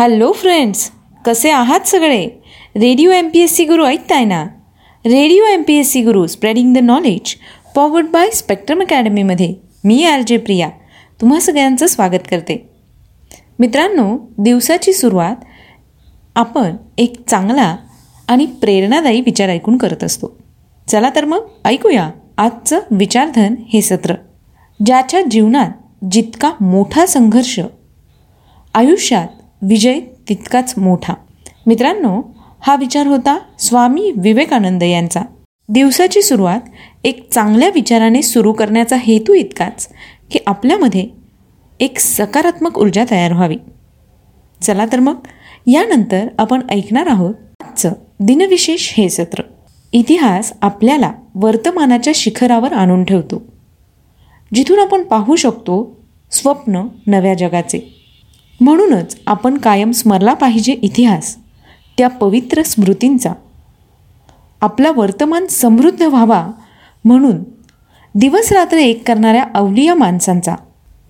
[0.00, 0.90] Hello friends
[1.24, 2.28] कसे आहात सगळे?
[2.76, 4.44] Radio M P S C Guru ऐकताय ना?
[5.06, 7.34] Radio M P S C Guru spreading the knowledge
[7.74, 10.68] powered by Spectrum अकॅडमीमध्ये मी R J Priya
[11.20, 12.70] तुम्हा सगळ्यांचं स्वागत करते.
[13.58, 15.36] मित्रांनो दिवसाची सुरुवात
[16.36, 17.76] आपण एक चांगला
[18.28, 20.38] आणि प्रेरणादायी विचार ऐकून करत असतो.
[20.88, 24.14] चला तर मग ऐकूया आजचं विचारधन हे सत्र.
[24.86, 25.70] ज्याच्या जीवनात
[26.10, 27.60] जितका मोठा संघर्ष
[28.74, 29.28] आयुष्यात
[29.62, 31.14] विजय तितकाच मोठा.
[31.66, 32.22] मित्रांनो
[32.60, 35.20] हा विचार होता स्वामी विवेकानंद यांचा.
[35.68, 36.60] दिवसाची सुरुवात
[37.04, 39.88] एक चांगल्या विचाराने सुरू करण्याचा हेतू इतकाच
[40.30, 41.06] की आपल्यामध्ये
[41.80, 43.56] एक सकारात्मक ऊर्जा तयार व्हावी.
[44.62, 45.14] चला तर मग
[45.66, 49.42] यानंतर आपण ऐकणार आहोत आजचं दिनविशेष हे सत्र.
[49.92, 53.42] इतिहास आपल्याला वर्तमानाच्या शिखरावर आणून ठेवतो.
[54.54, 56.00] जिथून आपण पाहू शकतो
[56.30, 57.99] स्वप्न नव्या जगाचे.
[58.60, 61.36] म्हणूनच आपण कायम स्मरला पाहिजे इतिहास
[61.98, 63.32] त्या पवित्र स्मृतींचा.
[64.60, 66.46] आपला वर्तमान समृद्ध व्हावा
[67.04, 67.42] म्हणून
[68.14, 70.54] दिवसरात्र एक करणाऱ्या अवलिया माणसांचा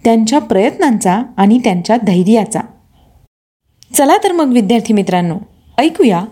[0.04, 2.60] त्यांच्या प्रयत्नांचा आणि त्यांच्या धैर्याचा.
[3.94, 5.36] चला तर मग विद्यार्थी मित्रांनो
[5.78, 6.24] ऐकूया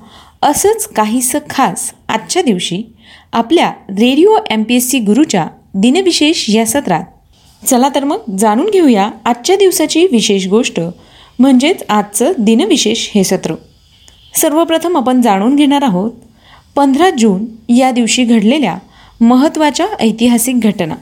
[0.42, 2.82] असंच काहीसं खास आजच्या दिवशी
[3.32, 7.04] आपल्या radio M P S C गुरूच्या दिनविशेष या सत्रात.
[7.66, 10.80] चला तर मग जाणून घेऊया आजच्या दिवसाची विशेष गोष्ट
[11.38, 13.54] म्हणजेच आजचं दिनविशेष हे सत्र.
[14.40, 16.10] सर्वप्रथम आपण जाणून घेणार आहोत
[16.76, 18.76] पंधरा जून या दिवशी घडलेल्या
[19.20, 20.94] महत्त्वाच्या ऐतिहासिक घटना.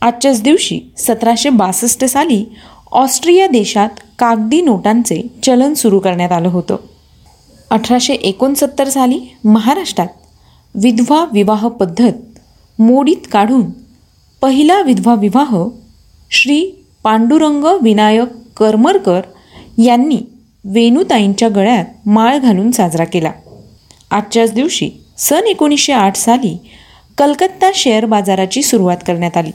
[0.00, 2.44] आजच्याच दिवशी सतराशे बासष्ट साली
[2.92, 6.76] ऑस्ट्रिया देशात कागदी नोटांचे चलन सुरू करण्यात आलं होतं.
[7.70, 10.08] अठराशे एकोणसत्तर साली महाराष्ट्रात
[10.74, 12.12] विधवा विवाह पद्धत
[12.78, 13.62] मोडीत काढून
[14.40, 15.64] पहिला विधवा विवाह
[16.30, 19.20] श्री पांडुरंग विनायक करमरकर
[19.78, 20.18] यांनी
[20.64, 23.32] वेणुताईंच्या गळ्यात माळ घालून साजरा केला.
[24.10, 26.58] आजच्याच दिवशी सन एकोणीसशे आठ साली
[27.18, 29.50] कलकत्ता शेअर बाजाराची सुरुवात करण्यात आली.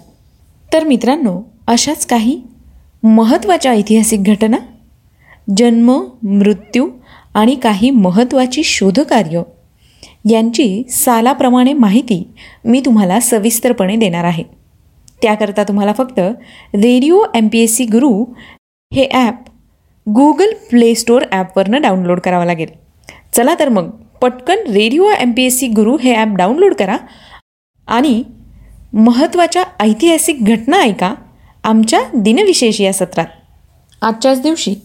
[0.74, 2.42] तर मित्रांनो अशाच काही
[3.04, 4.58] महत्त्वाच्या ऐतिहासिक घटना?
[5.58, 6.90] जन्म मृत्यू
[7.34, 9.42] आणि काही महत्त्वाची शोधकार्य
[10.30, 12.28] यांची सालाप्रमाणे माहिती
[12.66, 14.44] मी तुम्हाला सविस्तरपणे देणार आहे.
[15.22, 16.20] त्याकरता तुम्हाला फक्त
[16.74, 18.24] radio M P S C Guru
[18.94, 19.36] हे ॲप
[20.16, 22.68] गुगल प्ले स्टोअर ॲपवरनं डाउनलोड करावं लागेल.
[23.34, 23.90] चला तर मग
[24.22, 26.98] पटकन radio M P S C Guru हे ॲप डाउनलोड करा.
[27.88, 28.24] आणि
[28.94, 31.14] महत्त्वाच्या ऐतिहासिक घटना ऐका
[31.64, 33.26] आमच्या दिनविशेष या सत्रात.
[34.02, 34.76] आजच्याच दिवशी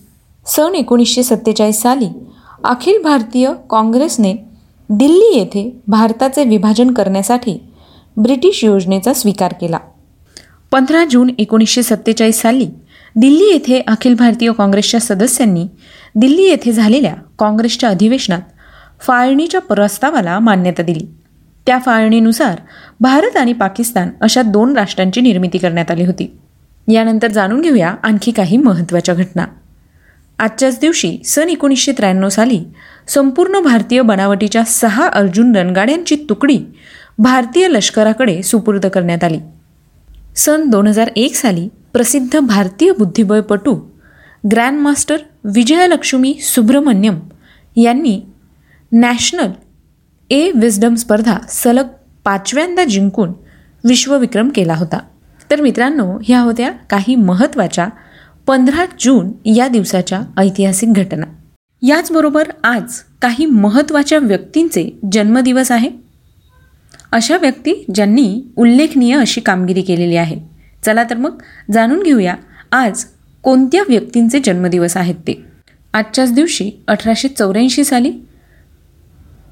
[0.46, 2.08] सन एकोणीसशे सत्तेचाळीस साली
[2.64, 4.32] अखिल भारतीय काँग्रेसने
[4.90, 7.58] दिल्ली येथे भारताचे विभाजन करण्यासाठी
[8.16, 9.78] ब्रिटिश योजनेचा स्वीकार केला.
[10.72, 12.66] पंधरा जून एकोणीसशे सत्तेचाळीस साली
[13.16, 15.66] दिल्ली येथे अखिल भारतीय काँग्रेसच्या सदस्यांनी
[16.14, 18.40] दिल्ली येथे झालेल्या काँग्रेसच्या अधिवेशनात
[19.00, 21.06] फाळणीच्या प्रस्तावाला मान्यता दिली.
[21.66, 22.60] त्या फाळणीनुसार
[23.00, 26.32] भारत आणि पाकिस्तान अशा दोन राष्ट्रांची निर्मिती करण्यात आली होती.
[26.88, 29.46] यानंतर जाणून घेऊया आणखी काही महत्त्वाच्या घटना.
[30.38, 32.64] आजच्याच दिवशी सन एकोणीसशे त्र्याण्णव साली
[33.08, 36.58] संपूर्ण भारतीय बनावटीच्या सहा अर्जुन रणगाड्यांची तुकडी
[37.18, 39.38] भारतीय लष्कराकडे सुपूर्द करण्यात आली.
[40.36, 43.74] सन दोन हजार एक साली प्रसिद्ध भारतीय बुद्धिबळपटू
[44.52, 47.18] ग्रँडमास्टर विजयलक्ष्मी सुब्रमण्यम
[47.76, 48.20] यांनी
[48.92, 49.50] नॅशनल
[50.30, 51.86] ए विजडम स्पर्धा सलग
[52.24, 53.32] पाचव्यांदा जिंकून
[53.84, 54.98] विश्वविक्रम केला होता.
[55.50, 57.88] तर मित्रांनो ह्या होत्या काही महत्त्वाच्या
[58.46, 61.26] पंधरा जून या दिवसाच्या ऐतिहासिक घटना.
[61.82, 62.82] याचबरोबर आज
[63.22, 65.90] काही महत्त्वाच्या व्यक्तींचे जन्मदिवस आहे.
[67.12, 70.51] अशा व्यक्ती ज्यांनी उल्लेखनीय अशी कामगिरी केलेली आहे.
[70.84, 71.38] चला तर मग
[71.72, 72.34] जाणून घेऊया
[72.72, 73.04] आज
[73.42, 75.44] कोणत्या व्यक्तींचे जन्मदिवस आहेत ते.
[75.92, 78.12] आजच्याच दिवशी अठराशे चौऱ्याऐंशी साली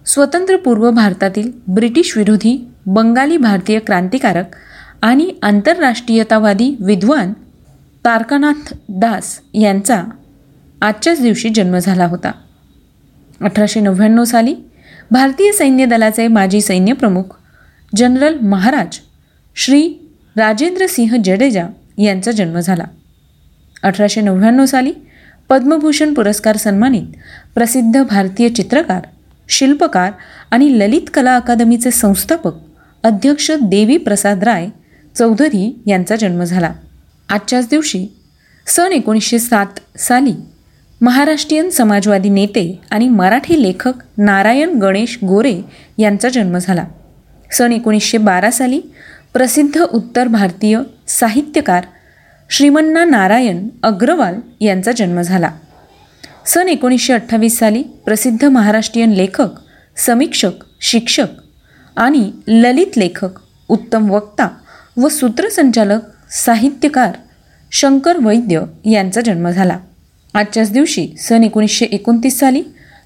[0.06, 4.44] स्वतंत्रपूर्व भारतातील ब्रिटिश विरोधी बंगाली भारतीय क्रांतिकारक
[5.02, 7.32] आणि आंतरराष्ट्रीयतावादी विद्वान
[8.04, 10.04] तारकानाथ दास यांचा
[10.82, 12.32] आजच्याच दिवशी जन्म झाला होता.
[13.40, 14.54] अठराशे नव्याण्णव साली
[15.10, 17.36] भारतीय सैन्य दलाचे माजी सैन्यप्रमुख
[17.96, 18.98] जनरल महाराज
[19.56, 19.99] श्री
[20.36, 21.66] राजेंद्र सिंह जडेजा
[21.98, 22.84] यांचा जन्म झाला.
[23.82, 24.92] अठराशे नव्याण्णव साली
[25.48, 27.02] पद्मभूषण पुरस्कार सन्मानित
[27.54, 29.02] प्रसिद्ध भारतीय चित्रकार
[29.48, 30.12] शिल्पकार
[30.50, 32.52] आणि ललित कला अकादमीचे संस्थापक
[33.02, 34.68] अध्यक्ष देवी प्रसाद राय
[35.18, 36.72] चौधरी यांचा जन्म झाला.
[37.28, 38.06] आजच्याच दिवशी
[38.66, 40.34] सन एकोणीसशे सात साली
[41.00, 45.60] महाराष्ट्रीयन समाजवादी नेते आणि मराठी लेखक नारायण गणेश गोरे
[45.98, 46.84] यांचा जन्म झाला.
[47.52, 48.80] सन एकोणीसशे बारा साली
[49.34, 50.78] प्रसिद्ध उत्तर भारतीय
[51.08, 51.84] साहित्यकार
[52.50, 55.50] श्रीमन्ना नारायण अग्रवाल यांचा जन्म झाला.
[56.46, 59.48] सन एकोणीसशे अठ्ठावीस साली प्रसिद्ध महाराष्ट्रीयन लेखक
[59.96, 61.26] समीक्षक शिक्षक
[61.96, 63.38] आणि ललित लेखक
[63.68, 64.48] उत्तम वक्ता
[64.96, 67.12] व सूत्रसंचालक साहित्यकार
[67.72, 69.78] शंकर वैद्य यांचा जन्म झाला.
[70.34, 72.62] आजच्याच दिवशी सन एकोणीसशे एकोणतीस साली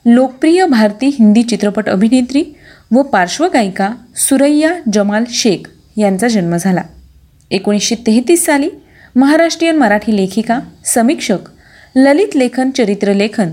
[0.06, 2.44] लोकप्रिय भारतीय हिंदी चित्रपट अभिनेत्री
[2.92, 6.82] व पार्श्वगायिका सुरैया जमाल शेख यांचा जन्म झाला.
[7.50, 8.68] एकोणीसशे तेहतीस साली
[9.16, 11.38] महाराष्ट्रीयन मराठी लेखिका समीक्षक
[11.96, 13.52] ललित लेखन चरित्रलेखन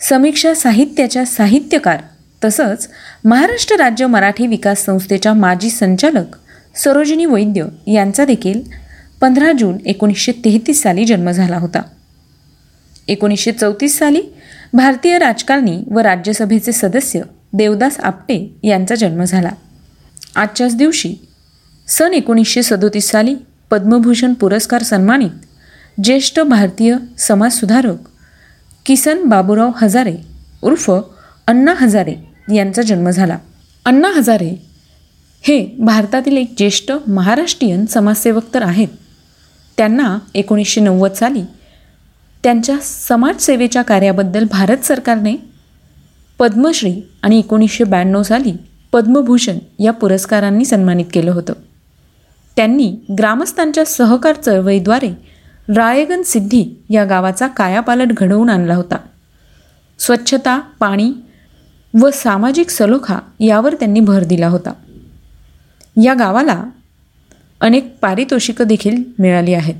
[0.00, 1.98] समीक्षा साहित्याच्या साहित्यकार
[2.44, 2.88] तसंच
[3.24, 6.36] महाराष्ट्र राज्य मराठी विकास संस्थेच्या माजी संचालक
[6.74, 8.60] सरोजिनी वैद्य यांचा देखील
[9.20, 11.82] पंधरा जून एकोणीसशे तेहतीस साली जन्म झाला होता.
[13.08, 14.22] एकोणीसशे चौतीस साली
[14.72, 17.22] भारतीय राजकारणी व राज्यसभेचे सदस्य
[17.52, 19.50] देवदास आपटे यांचा जन्म झाला.
[20.36, 21.14] आजच्याच दिवशी
[21.88, 23.34] सन एकोणीसशे सदोतीस साली
[23.70, 25.30] पद्मभूषण पुरस्कार सन्मानित
[26.04, 28.08] ज्येष्ठ भारतीय समाजसुधारक
[28.86, 30.16] किसन बाबूराव हजारे
[30.62, 30.90] उर्फ
[31.46, 32.14] अण्णा हजारे
[32.54, 33.38] यांचा जन्म झाला.
[33.84, 34.62] अण्णा हजारे
[35.42, 38.88] हे भारतातील एक ज्येष्ठ महाराष्ट्रीयन समाजसेवक तर आहेत.
[39.76, 41.42] त्यांना एकोणीसशे नव्वद साली
[42.42, 45.34] त्यांच्या समाजसेवेच्या कार्याबद्दल भारत सरकारने
[46.38, 48.52] पद्मश्री आणि एकोणीसशे ब्याण्णव साली
[48.92, 51.52] पद्मभूषण या पुरस्कारांनी सन्मानित केलं होतं.
[52.58, 55.14] त्यांनी ग्रामस्थांच्या सहकार चळवळीद्वारे
[55.76, 58.96] राळेगण सिद्धी या गावाचा कायापालट घडवून आणला होता.
[59.98, 61.12] स्वच्छता पाणी
[62.00, 64.72] व सामाजिक सलोखा यावर त्यांनी भर दिला होता.
[66.02, 66.64] या गावाला
[67.60, 69.74] अनेक पारितोषिकं देखील मिळाली आहेत.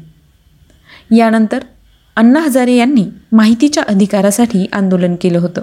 [1.17, 1.59] यानंतर
[2.17, 5.63] अण्णा हजारे यांनी माहितीच्या अधिकारासाठी आंदोलन केलं होतं.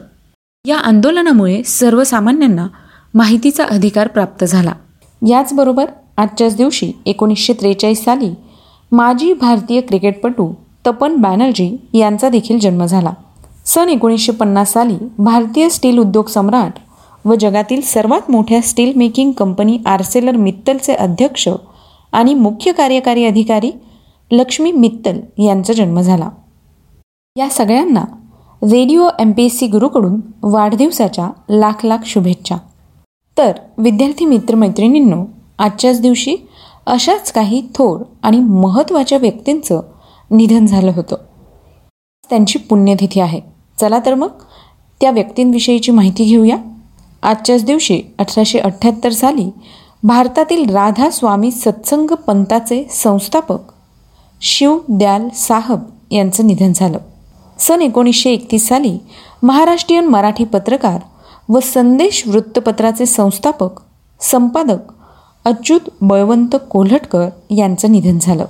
[0.66, 2.68] या आंदोलनामुळे सर्वसामान्यांना
[3.14, 4.74] माहितीचा अधिकार प्राप्त झाला.
[5.28, 5.86] याचबरोबर
[6.18, 8.32] आजच्याच दिवशी एकोणीसशे त्रेचाळीस साली
[8.92, 10.54] माजी भारतीय क्रिकेटपटू
[10.88, 13.12] तपन बॅनर्जी यांचा देखील जन्म झाला.
[13.66, 16.74] सन एकोणीसशे पन्नास साली भारतीय स्टील उद्योग सम्राट
[17.26, 21.50] व जगातील सर्वात मोठ्या स्टील मेकिंग कंपनी आर्सेलर मित्तलचे अध्यक्ष
[22.12, 23.72] आणि मुख्य कार्यकारी अधिकारी
[24.32, 26.30] लक्ष्मी मित्तल यांचा जन्म झाला.
[27.38, 28.04] या सगळ्यांना
[28.64, 32.56] radio M P S C गुरुकडून वाढदिवसाच्या लाख लाख शुभेच्छा.
[33.38, 35.26] तर विद्यार्थी मित्रमैत्रिणींनो
[35.60, 36.36] आजच्याच दिवशी
[36.86, 39.82] अशाच काही थोर आणि महत्त्वाच्या व्यक्तींचं
[40.32, 41.16] निधन झालं होतं.
[42.30, 43.42] त्यांची पुण्यतिथी आहे.
[43.82, 44.30] चला तर मग
[45.02, 46.58] त्या व्यक्तींविषयीची माहिती घेऊया.
[47.24, 49.50] आजच्याच दिवशी अठराशे अठ्ठ्याहत्तर साली
[50.04, 53.60] भारतातील राधा स्वामी सत्संग पंथाचे संस्थापक
[54.42, 55.80] शिव दयाल साहब
[56.12, 56.98] यांचं निधन झालं.
[57.60, 58.98] सन एकोणीसशे एकतीस साली
[59.44, 61.00] महाराष्ट्रीयन मराठी पत्रकार
[61.50, 63.70] व संदेश वृत्तपत्राचे संस्थापक
[64.22, 64.92] संपादक
[65.46, 68.46] अच्युत बळवंत कोल्हटकर यांचं निधन झालं.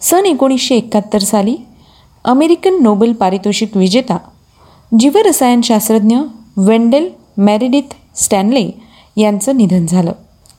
[0.00, 1.56] सन एकोणीसशे एकाहत्तर साली
[2.24, 4.18] अमेरिकन नोबेल पारितोषिक विजेता
[4.92, 6.16] जीवरसायनशास्त्रज्ञ
[6.56, 7.08] वेंडेल
[7.38, 8.70] मॅरिडिथ स्टॅनले
[9.16, 10.12] यांचं निधन झालं.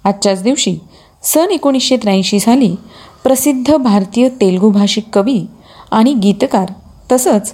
[0.03, 0.77] आजच्याच दिवशी
[1.23, 2.75] सन एकोणीसशे त्र्याऐंशी साली
[3.23, 5.45] प्रसिद्ध भारतीय तेलगू भाषिक कवी
[5.91, 6.71] आणि गीतकार
[7.11, 7.53] तसंच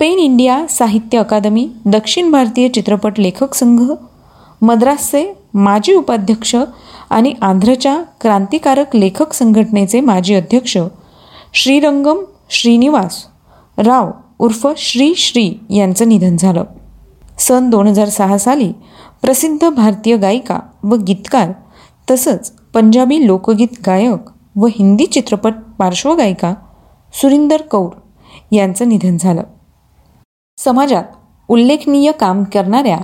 [0.00, 3.92] पेन इंडिया साहित्य अकादमी दक्षिण भारतीय चित्रपट लेखक संघ
[4.62, 6.56] मद्रासचे माजी उपाध्यक्ष
[7.10, 10.78] आणि आंध्रच्या क्रांतिकारक लेखक संघटनेचे माजी अध्यक्ष
[11.54, 12.18] श्रीरंगम
[12.50, 13.24] श्रीनिवास
[13.78, 16.64] राव उर्फ श्री श्री यांचं निधन झालं.
[17.38, 18.72] सन दोन हजार सहा साली
[19.22, 21.52] प्रसिद्ध भारतीय गायिका व गीतकार
[22.10, 26.54] तसंच पंजाबी लोकगीत गायक व हिंदी चित्रपट पार्श्वगायिका
[27.12, 27.88] सुरिंदर कौर
[28.52, 29.42] यांचं निधन झालं.
[30.58, 31.04] समाजात
[31.48, 32.98] उल्लेखनीय काम करणाऱ्या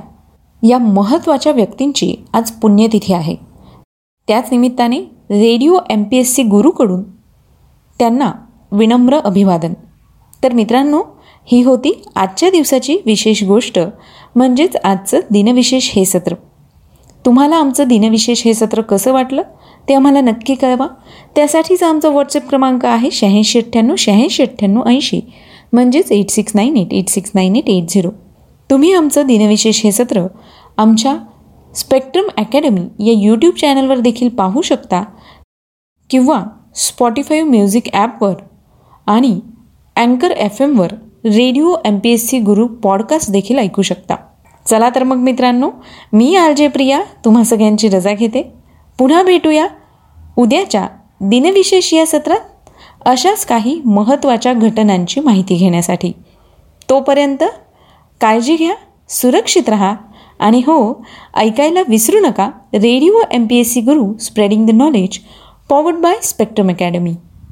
[0.62, 3.51] या महत्त्वाच्या व्यक्तींची आज पुण्यतिथी आहे.
[4.32, 4.98] त्याच निमित्ताने
[5.30, 7.02] radio M P S C गुरूकडून
[7.98, 8.30] त्यांना
[8.72, 9.72] विनम्र अभिवादन.
[10.44, 11.00] तर मित्रांनो
[11.46, 13.78] ही होती आजच्या दिवसाची विशेष गोष्ट
[14.36, 16.34] म्हणजेच आजचं दिनविशेष हे सत्र.
[17.26, 19.42] तुम्हाला आमचं दिनविशेष हे सत्र कसं वाटलं
[19.88, 20.86] ते आम्हाला नक्की कळवा.
[21.34, 25.20] त्यासाठीचा आमचा व्हॉट्सअप क्रमांक आहे शहाऐंशी अठ्ठ्याण्णव शहाऐंशी अठ्ठ्याण्णव ऐंशी
[25.72, 28.10] म्हणजेच eight six nine eight eight six nine eight eight zero
[28.70, 30.26] तुम्ही आमचं दिनविशेष हे सत्र
[30.76, 31.16] आमच्या
[31.74, 35.02] स्पेक्ट्रम अकॅडमी या यूट्यूब चॅनलवर देखील पाहू शकता
[36.10, 36.42] किंवा
[36.76, 38.34] स्पॉटीफाय म्युझिक ॲपवर
[39.06, 39.38] आणि
[39.96, 40.92] अँकर F एमवर
[41.24, 44.16] radio M P S C Guru podcast देखील ऐकू शकता.
[44.66, 45.70] चला तर मग मित्रांनो
[46.12, 48.42] मी आर जे प्रिया तुम्हा सगळ्यांची रजा घेते.
[48.98, 49.66] पुन्हा भेटूया
[50.38, 50.86] उद्याच्या
[51.20, 52.70] दिनविशेष या सत्रात
[53.06, 56.12] अशाच काही महत्त्वाच्या घटनांची माहिती घेण्यासाठी.
[56.88, 57.44] तोपर्यंत
[58.20, 58.74] काळजी घ्या
[59.08, 59.94] सुरक्षित राहा
[60.38, 60.78] आणि हो
[61.36, 65.18] ऐकायला विसरू नका radio M P S C Guru spreading the knowledge
[65.68, 67.14] powered by spectrum academy